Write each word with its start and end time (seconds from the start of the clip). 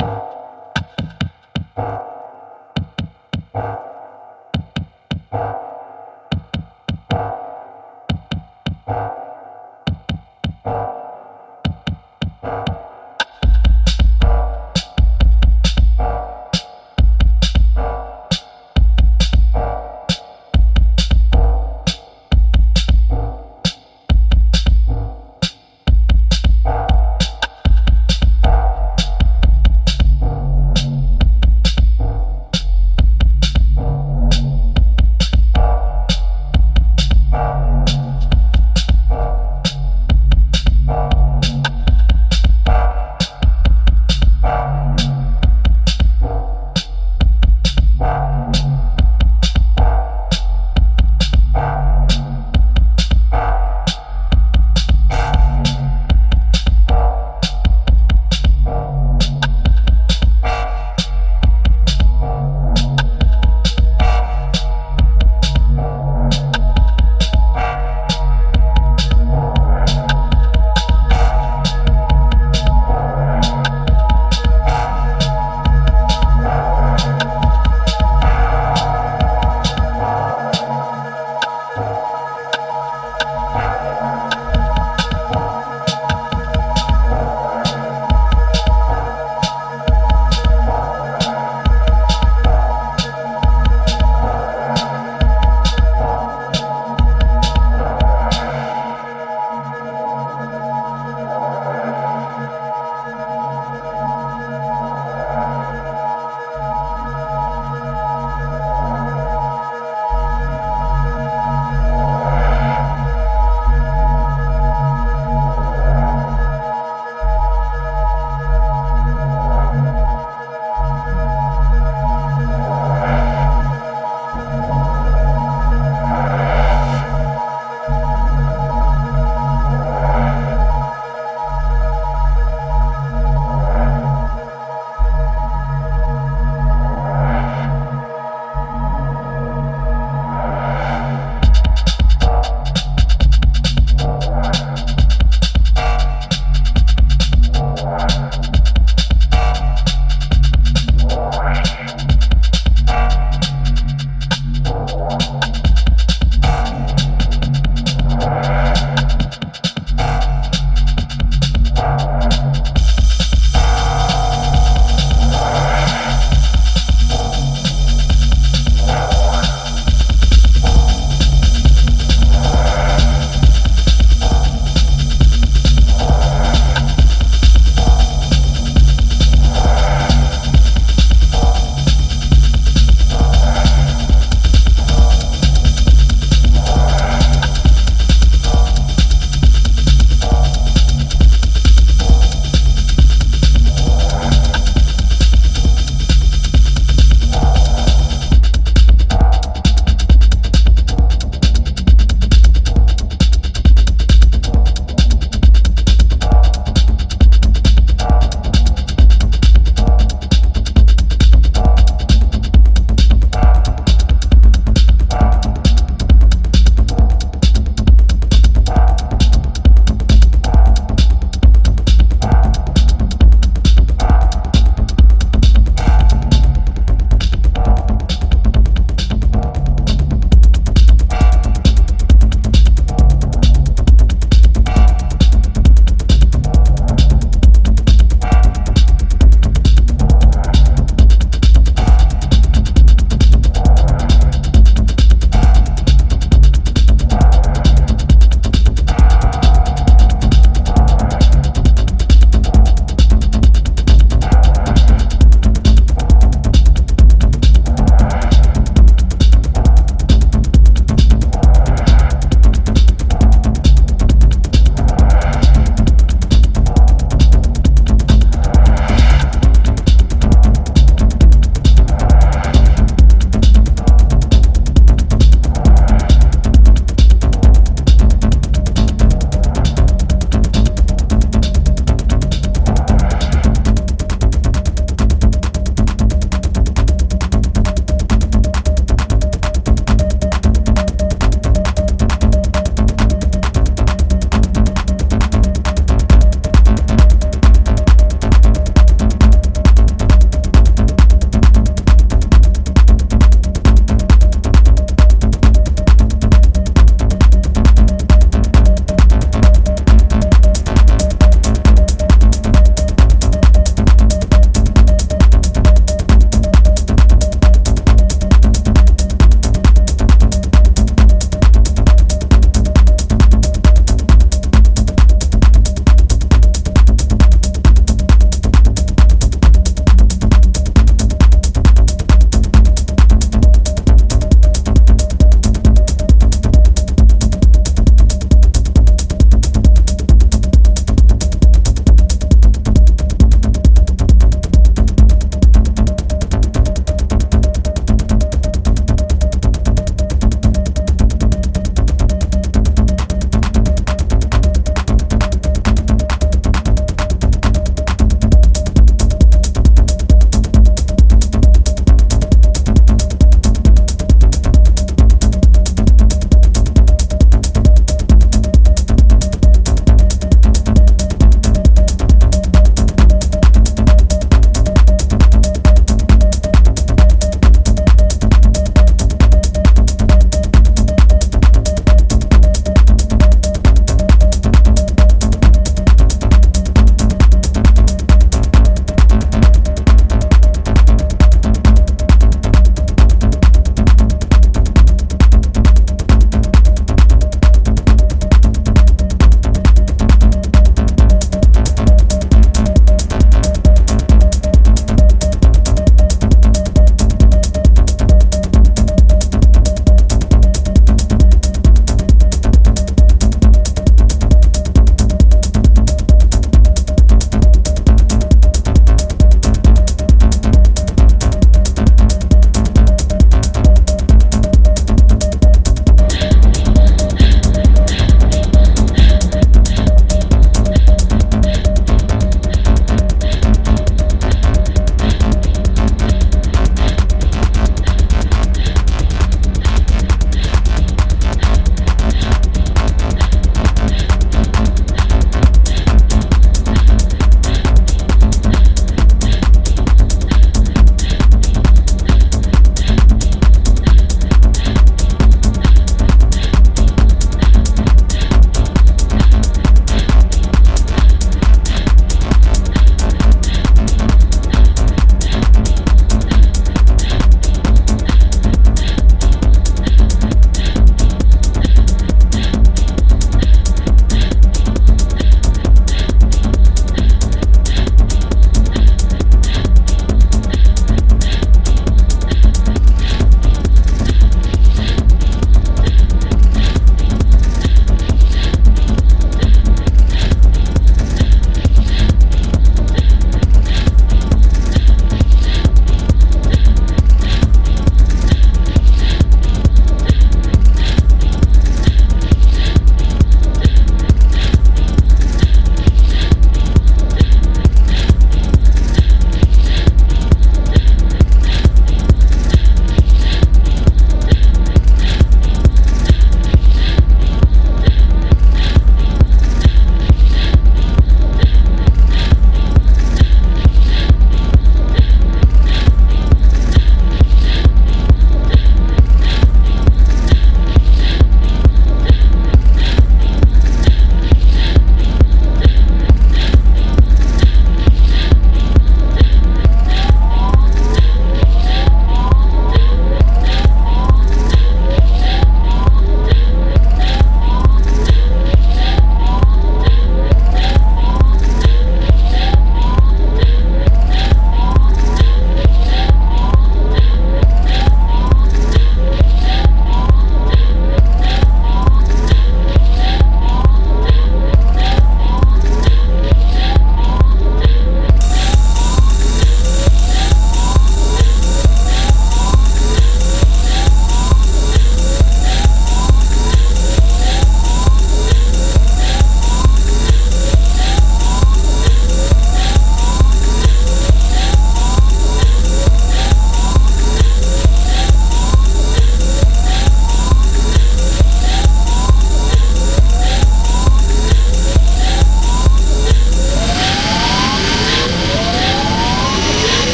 you. 0.00 0.37